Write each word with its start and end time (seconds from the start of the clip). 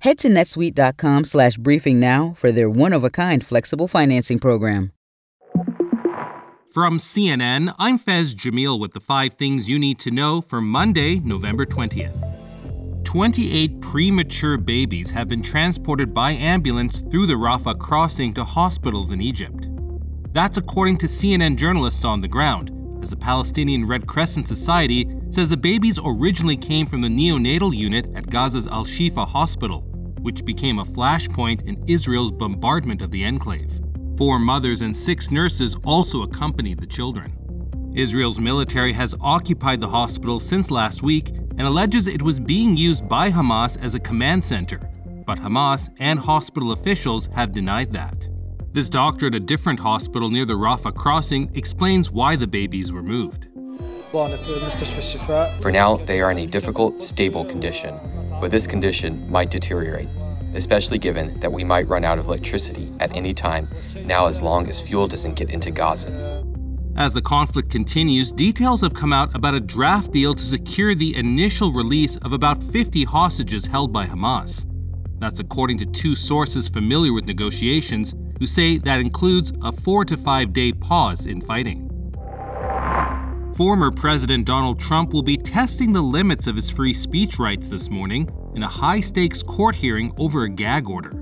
Head 0.00 0.16
to 0.20 0.28
netsuite.com 0.28 1.24
slash 1.24 1.58
briefing 1.58 2.00
now 2.00 2.32
for 2.34 2.50
their 2.50 2.70
one-of-a-kind 2.70 3.44
flexible 3.44 3.86
financing 3.86 4.38
program. 4.38 4.92
From 6.72 6.98
CNN, 6.98 7.74
I'm 7.78 7.98
Faiz 7.98 8.34
Jamil 8.34 8.80
with 8.80 8.94
the 8.94 9.00
five 9.00 9.34
things 9.34 9.68
you 9.68 9.78
need 9.78 9.98
to 10.00 10.10
know 10.10 10.40
for 10.40 10.62
Monday, 10.62 11.18
November 11.18 11.66
20th. 11.66 12.16
28 13.04 13.80
premature 13.80 14.56
babies 14.56 15.10
have 15.10 15.28
been 15.28 15.42
transported 15.42 16.14
by 16.14 16.30
ambulance 16.30 17.00
through 17.10 17.26
the 17.26 17.34
Rafah 17.34 17.78
crossing 17.78 18.32
to 18.34 18.44
hospitals 18.44 19.12
in 19.12 19.20
Egypt. 19.20 19.68
That's 20.32 20.56
according 20.56 20.96
to 20.98 21.06
CNN 21.06 21.56
journalists 21.56 22.06
on 22.06 22.22
the 22.22 22.28
ground, 22.28 22.70
as 23.02 23.10
the 23.10 23.16
Palestinian 23.16 23.84
Red 23.84 24.06
Crescent 24.06 24.48
Society 24.48 25.10
says 25.30 25.48
the 25.48 25.56
babies 25.56 25.98
originally 26.02 26.56
came 26.56 26.86
from 26.86 27.00
the 27.02 27.08
neonatal 27.08 27.76
unit 27.76 28.06
at 28.14 28.30
Gaza's 28.30 28.66
Al 28.66 28.84
Shifa 28.84 29.26
hospital, 29.26 29.89
which 30.22 30.44
became 30.44 30.78
a 30.78 30.84
flashpoint 30.84 31.66
in 31.66 31.82
Israel's 31.86 32.32
bombardment 32.32 33.02
of 33.02 33.10
the 33.10 33.24
enclave. 33.24 33.80
Four 34.16 34.38
mothers 34.38 34.82
and 34.82 34.96
six 34.96 35.30
nurses 35.30 35.76
also 35.84 36.22
accompanied 36.22 36.80
the 36.80 36.86
children. 36.86 37.36
Israel's 37.94 38.38
military 38.38 38.92
has 38.92 39.14
occupied 39.20 39.80
the 39.80 39.88
hospital 39.88 40.38
since 40.38 40.70
last 40.70 41.02
week 41.02 41.28
and 41.30 41.62
alleges 41.62 42.06
it 42.06 42.22
was 42.22 42.38
being 42.38 42.76
used 42.76 43.08
by 43.08 43.30
Hamas 43.30 43.76
as 43.82 43.94
a 43.94 44.00
command 44.00 44.44
center, 44.44 44.78
but 45.26 45.38
Hamas 45.38 45.88
and 45.98 46.18
hospital 46.18 46.72
officials 46.72 47.28
have 47.34 47.52
denied 47.52 47.92
that. 47.92 48.28
This 48.72 48.88
doctor 48.88 49.26
at 49.26 49.34
a 49.34 49.40
different 49.40 49.80
hospital 49.80 50.30
near 50.30 50.44
the 50.44 50.54
Rafah 50.54 50.94
crossing 50.94 51.50
explains 51.56 52.10
why 52.10 52.36
the 52.36 52.46
babies 52.46 52.92
were 52.92 53.02
moved. 53.02 53.48
For 55.60 55.72
now, 55.72 55.96
they 55.96 56.20
are 56.20 56.30
in 56.30 56.38
a 56.38 56.46
difficult, 56.46 57.02
stable 57.02 57.44
condition, 57.44 57.94
but 58.40 58.50
this 58.50 58.66
condition 58.66 59.30
might 59.30 59.50
deteriorate, 59.50 60.08
especially 60.54 60.98
given 60.98 61.38
that 61.40 61.52
we 61.52 61.62
might 61.62 61.86
run 61.88 62.04
out 62.04 62.18
of 62.18 62.26
electricity 62.26 62.92
at 63.00 63.14
any 63.14 63.34
time 63.34 63.68
now 64.04 64.26
as 64.26 64.42
long 64.42 64.68
as 64.68 64.80
fuel 64.80 65.06
doesn't 65.06 65.34
get 65.34 65.50
into 65.50 65.70
Gaza. 65.70 66.44
As 66.96 67.14
the 67.14 67.22
conflict 67.22 67.70
continues, 67.70 68.32
details 68.32 68.80
have 68.82 68.94
come 68.94 69.12
out 69.12 69.34
about 69.34 69.54
a 69.54 69.60
draft 69.60 70.12
deal 70.12 70.34
to 70.34 70.42
secure 70.42 70.94
the 70.94 71.14
initial 71.16 71.72
release 71.72 72.16
of 72.18 72.32
about 72.32 72.62
50 72.62 73.04
hostages 73.04 73.64
held 73.64 73.92
by 73.92 74.06
Hamas. 74.06 74.66
That's 75.18 75.40
according 75.40 75.78
to 75.78 75.86
two 75.86 76.14
sources 76.14 76.68
familiar 76.68 77.12
with 77.12 77.26
negotiations 77.26 78.14
who 78.38 78.46
say 78.46 78.78
that 78.78 79.00
includes 79.00 79.52
a 79.62 79.70
four 79.70 80.04
to 80.06 80.16
five 80.16 80.52
day 80.52 80.72
pause 80.72 81.26
in 81.26 81.40
fighting. 81.42 81.86
Former 83.54 83.90
President 83.90 84.46
Donald 84.46 84.80
Trump 84.80 85.12
will 85.12 85.22
be 85.22 85.36
testing 85.36 85.92
the 85.92 86.00
limits 86.00 86.46
of 86.46 86.56
his 86.56 86.70
free 86.70 86.94
speech 86.94 87.38
rights 87.38 87.68
this 87.68 87.90
morning 87.90 88.28
in 88.54 88.62
a 88.62 88.68
high 88.68 89.00
stakes 89.00 89.42
court 89.42 89.74
hearing 89.74 90.12
over 90.18 90.44
a 90.44 90.48
gag 90.48 90.88
order. 90.88 91.12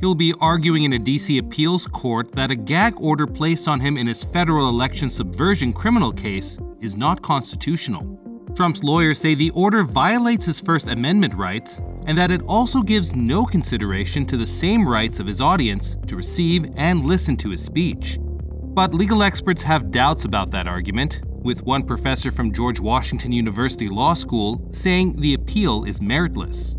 He'll 0.00 0.14
be 0.14 0.34
arguing 0.40 0.84
in 0.84 0.92
a 0.92 0.98
DC 0.98 1.38
appeals 1.38 1.86
court 1.86 2.32
that 2.32 2.50
a 2.50 2.56
gag 2.56 2.94
order 2.98 3.26
placed 3.26 3.66
on 3.66 3.80
him 3.80 3.96
in 3.96 4.06
his 4.06 4.22
federal 4.22 4.68
election 4.68 5.10
subversion 5.10 5.72
criminal 5.72 6.12
case 6.12 6.58
is 6.80 6.96
not 6.96 7.20
constitutional. 7.20 8.18
Trump's 8.54 8.82
lawyers 8.82 9.18
say 9.18 9.34
the 9.34 9.50
order 9.50 9.84
violates 9.84 10.46
his 10.46 10.60
First 10.60 10.88
Amendment 10.88 11.34
rights 11.34 11.80
and 12.06 12.16
that 12.16 12.30
it 12.30 12.42
also 12.42 12.80
gives 12.80 13.14
no 13.14 13.44
consideration 13.44 14.24
to 14.26 14.36
the 14.36 14.46
same 14.46 14.88
rights 14.88 15.20
of 15.20 15.26
his 15.26 15.40
audience 15.40 15.96
to 16.06 16.16
receive 16.16 16.72
and 16.76 17.04
listen 17.04 17.36
to 17.36 17.50
his 17.50 17.64
speech. 17.64 18.18
But 18.20 18.94
legal 18.94 19.22
experts 19.22 19.62
have 19.62 19.90
doubts 19.90 20.24
about 20.24 20.50
that 20.52 20.68
argument, 20.68 21.22
with 21.42 21.62
one 21.62 21.82
professor 21.82 22.30
from 22.30 22.52
George 22.52 22.80
Washington 22.80 23.32
University 23.32 23.88
Law 23.88 24.14
School 24.14 24.68
saying 24.72 25.20
the 25.20 25.34
appeal 25.34 25.84
is 25.84 26.00
meritless. 26.00 26.74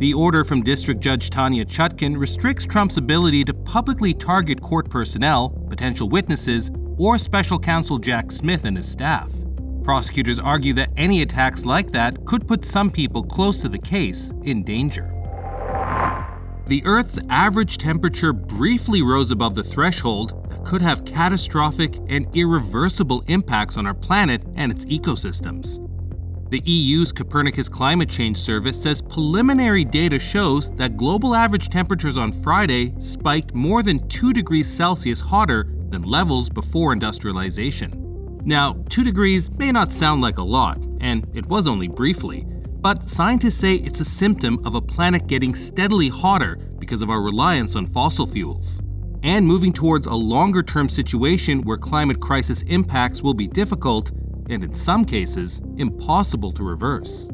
The 0.00 0.12
order 0.12 0.44
from 0.44 0.62
District 0.62 1.00
Judge 1.00 1.30
Tanya 1.30 1.64
Chutkan 1.64 2.18
restricts 2.18 2.66
Trump's 2.66 2.96
ability 2.96 3.44
to 3.44 3.54
publicly 3.54 4.12
target 4.12 4.60
court 4.60 4.90
personnel, 4.90 5.50
potential 5.68 6.08
witnesses, 6.08 6.70
or 6.98 7.18
special 7.18 7.58
counsel 7.58 7.98
Jack 7.98 8.32
Smith 8.32 8.64
and 8.64 8.76
his 8.76 8.88
staff. 8.88 9.30
Prosecutors 9.84 10.38
argue 10.38 10.72
that 10.72 10.90
any 10.96 11.22
attacks 11.22 11.64
like 11.64 11.92
that 11.92 12.24
could 12.24 12.48
put 12.48 12.64
some 12.64 12.90
people 12.90 13.22
close 13.22 13.60
to 13.60 13.68
the 13.68 13.78
case 13.78 14.32
in 14.42 14.64
danger. 14.64 15.10
The 16.66 16.82
Earth's 16.86 17.18
average 17.28 17.76
temperature 17.76 18.32
briefly 18.32 19.02
rose 19.02 19.30
above 19.30 19.54
the 19.54 19.62
threshold 19.62 20.43
could 20.64 20.82
have 20.82 21.04
catastrophic 21.04 21.98
and 22.08 22.26
irreversible 22.34 23.22
impacts 23.26 23.76
on 23.76 23.86
our 23.86 23.94
planet 23.94 24.42
and 24.56 24.72
its 24.72 24.84
ecosystems. 24.86 25.80
The 26.50 26.60
EU's 26.60 27.10
Copernicus 27.10 27.68
Climate 27.68 28.08
Change 28.08 28.38
Service 28.38 28.80
says 28.80 29.02
preliminary 29.02 29.84
data 29.84 30.18
shows 30.18 30.70
that 30.72 30.96
global 30.96 31.34
average 31.34 31.68
temperatures 31.68 32.16
on 32.16 32.32
Friday 32.42 32.94
spiked 33.00 33.54
more 33.54 33.82
than 33.82 34.06
2 34.08 34.32
degrees 34.32 34.72
Celsius 34.72 35.20
hotter 35.20 35.66
than 35.88 36.02
levels 36.02 36.48
before 36.48 36.92
industrialization. 36.92 38.40
Now, 38.44 38.74
2 38.88 39.02
degrees 39.02 39.50
may 39.58 39.72
not 39.72 39.92
sound 39.92 40.20
like 40.20 40.38
a 40.38 40.42
lot, 40.42 40.84
and 41.00 41.26
it 41.34 41.46
was 41.46 41.66
only 41.66 41.88
briefly, 41.88 42.46
but 42.80 43.08
scientists 43.08 43.56
say 43.56 43.76
it's 43.76 44.00
a 44.00 44.04
symptom 44.04 44.64
of 44.66 44.74
a 44.74 44.80
planet 44.80 45.26
getting 45.26 45.54
steadily 45.54 46.10
hotter 46.10 46.56
because 46.78 47.00
of 47.00 47.08
our 47.08 47.22
reliance 47.22 47.74
on 47.74 47.86
fossil 47.86 48.26
fuels. 48.26 48.82
And 49.24 49.46
moving 49.46 49.72
towards 49.72 50.06
a 50.06 50.14
longer 50.14 50.62
term 50.62 50.88
situation 50.88 51.62
where 51.62 51.78
climate 51.78 52.20
crisis 52.20 52.62
impacts 52.62 53.22
will 53.22 53.34
be 53.34 53.48
difficult 53.48 54.12
and 54.50 54.62
in 54.62 54.74
some 54.74 55.04
cases, 55.04 55.62
impossible 55.78 56.52
to 56.52 56.62
reverse. 56.62 57.28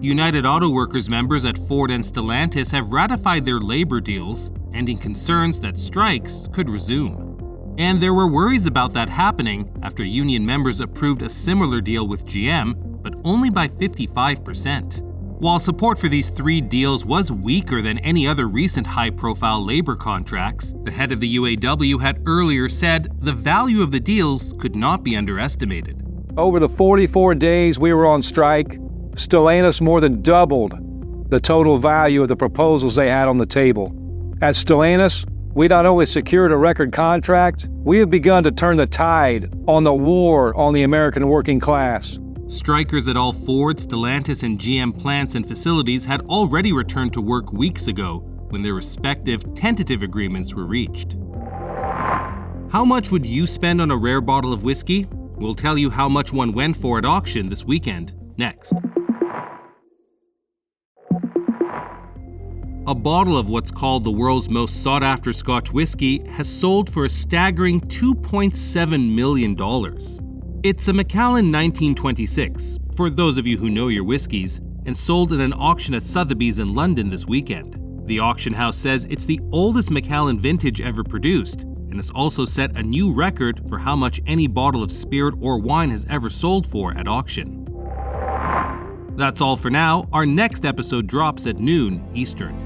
United 0.00 0.44
Auto 0.44 0.68
Workers 0.68 1.08
members 1.08 1.46
at 1.46 1.56
Ford 1.56 1.90
and 1.90 2.04
Stellantis 2.04 2.70
have 2.70 2.92
ratified 2.92 3.46
their 3.46 3.58
labor 3.58 4.00
deals, 4.00 4.50
ending 4.74 4.98
concerns 4.98 5.58
that 5.60 5.80
strikes 5.80 6.46
could 6.52 6.68
resume. 6.68 7.74
And 7.78 8.00
there 8.00 8.14
were 8.14 8.28
worries 8.28 8.66
about 8.66 8.92
that 8.92 9.08
happening 9.08 9.74
after 9.82 10.04
union 10.04 10.44
members 10.44 10.80
approved 10.80 11.22
a 11.22 11.30
similar 11.30 11.80
deal 11.80 12.06
with 12.06 12.26
GM, 12.26 13.02
but 13.02 13.14
only 13.24 13.48
by 13.48 13.68
55%. 13.68 15.05
While 15.38 15.60
support 15.60 15.98
for 15.98 16.08
these 16.08 16.30
three 16.30 16.62
deals 16.62 17.04
was 17.04 17.30
weaker 17.30 17.82
than 17.82 17.98
any 17.98 18.26
other 18.26 18.48
recent 18.48 18.86
high 18.86 19.10
profile 19.10 19.62
labor 19.62 19.94
contracts, 19.94 20.74
the 20.84 20.90
head 20.90 21.12
of 21.12 21.20
the 21.20 21.36
UAW 21.36 22.00
had 22.00 22.22
earlier 22.24 22.70
said 22.70 23.14
the 23.20 23.34
value 23.34 23.82
of 23.82 23.92
the 23.92 24.00
deals 24.00 24.54
could 24.58 24.74
not 24.74 25.04
be 25.04 25.14
underestimated. 25.14 26.02
Over 26.38 26.58
the 26.58 26.70
44 26.70 27.34
days 27.34 27.78
we 27.78 27.92
were 27.92 28.06
on 28.06 28.22
strike, 28.22 28.78
Stellantis 29.12 29.82
more 29.82 30.00
than 30.00 30.22
doubled 30.22 31.30
the 31.30 31.40
total 31.40 31.76
value 31.76 32.22
of 32.22 32.28
the 32.28 32.36
proposals 32.36 32.94
they 32.94 33.10
had 33.10 33.28
on 33.28 33.36
the 33.36 33.44
table. 33.44 33.92
At 34.40 34.54
Stellantis, 34.54 35.26
we 35.54 35.68
not 35.68 35.84
only 35.84 36.06
secured 36.06 36.50
a 36.50 36.56
record 36.56 36.92
contract, 36.92 37.68
we 37.70 37.98
have 37.98 38.08
begun 38.08 38.42
to 38.44 38.52
turn 38.52 38.78
the 38.78 38.86
tide 38.86 39.52
on 39.68 39.84
the 39.84 39.92
war 39.92 40.56
on 40.56 40.72
the 40.72 40.84
American 40.84 41.28
working 41.28 41.60
class. 41.60 42.18
Strikers 42.48 43.08
at 43.08 43.16
all 43.16 43.32
Ford, 43.32 43.78
Stellantis, 43.78 44.44
and 44.44 44.58
GM 44.58 44.96
plants 44.96 45.34
and 45.34 45.46
facilities 45.46 46.04
had 46.04 46.20
already 46.22 46.72
returned 46.72 47.12
to 47.14 47.20
work 47.20 47.52
weeks 47.52 47.88
ago 47.88 48.18
when 48.50 48.62
their 48.62 48.74
respective 48.74 49.54
tentative 49.56 50.04
agreements 50.04 50.54
were 50.54 50.66
reached. 50.66 51.16
How 52.70 52.84
much 52.84 53.10
would 53.10 53.26
you 53.26 53.48
spend 53.48 53.80
on 53.80 53.90
a 53.90 53.96
rare 53.96 54.20
bottle 54.20 54.52
of 54.52 54.62
whiskey? 54.62 55.08
We'll 55.10 55.54
tell 55.56 55.76
you 55.76 55.90
how 55.90 56.08
much 56.08 56.32
one 56.32 56.52
went 56.52 56.76
for 56.76 56.98
at 56.98 57.04
auction 57.04 57.48
this 57.48 57.64
weekend, 57.64 58.14
next. 58.36 58.74
A 62.86 62.94
bottle 62.94 63.36
of 63.36 63.48
what's 63.48 63.72
called 63.72 64.04
the 64.04 64.12
world's 64.12 64.48
most 64.48 64.84
sought 64.84 65.02
after 65.02 65.32
Scotch 65.32 65.72
whiskey 65.72 66.24
has 66.28 66.48
sold 66.48 66.88
for 66.88 67.06
a 67.06 67.08
staggering 67.08 67.80
$2.7 67.80 69.14
million. 69.14 70.25
It's 70.62 70.88
a 70.88 70.92
Macallan 70.92 71.52
1926, 71.52 72.78
for 72.96 73.10
those 73.10 73.38
of 73.38 73.46
you 73.46 73.56
who 73.56 73.70
know 73.70 73.88
your 73.88 74.04
whiskies, 74.04 74.58
and 74.86 74.96
sold 74.96 75.32
in 75.32 75.40
an 75.40 75.52
auction 75.52 75.94
at 75.94 76.02
Sotheby's 76.02 76.58
in 76.58 76.74
London 76.74 77.10
this 77.10 77.26
weekend. 77.26 77.76
The 78.06 78.20
auction 78.20 78.52
house 78.52 78.76
says 78.76 79.04
it's 79.10 79.26
the 79.26 79.40
oldest 79.52 79.90
Macallan 79.90 80.40
vintage 80.40 80.80
ever 80.80 81.04
produced, 81.04 81.62
and 81.62 81.98
it's 81.98 82.10
also 82.10 82.44
set 82.44 82.76
a 82.76 82.82
new 82.82 83.12
record 83.12 83.60
for 83.68 83.78
how 83.78 83.94
much 83.94 84.20
any 84.26 84.46
bottle 84.46 84.82
of 84.82 84.90
spirit 84.90 85.34
or 85.40 85.58
wine 85.58 85.90
has 85.90 86.06
ever 86.08 86.30
sold 86.30 86.66
for 86.66 86.96
at 86.96 87.06
auction. 87.06 87.64
That's 89.16 89.40
all 89.40 89.56
for 89.56 89.70
now. 89.70 90.08
Our 90.12 90.26
next 90.26 90.64
episode 90.64 91.06
drops 91.06 91.46
at 91.46 91.58
noon 91.58 92.08
Eastern. 92.14 92.65